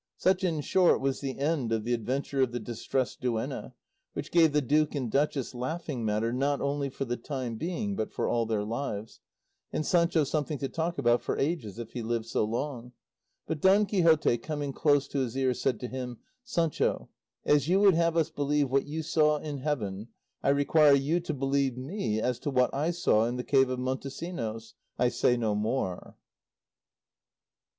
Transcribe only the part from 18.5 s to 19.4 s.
what you saw